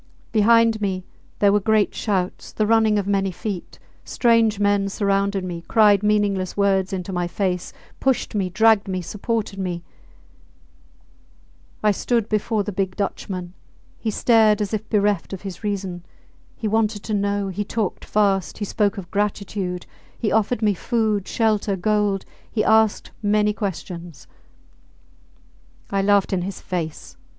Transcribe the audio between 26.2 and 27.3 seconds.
in his face.